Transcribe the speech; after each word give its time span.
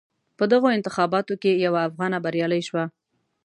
په 0.37 0.43
دغو 0.51 0.67
انتخاباتو 0.77 1.33
کې 1.41 1.51
یوه 1.65 1.79
افغانه 1.87 2.17
بریالی 2.25 2.61
شوه. 2.67 2.83